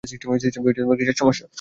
সিস্টেমে 0.03 0.37
কীসের 0.99 1.17
সমস্যা? 1.17 1.45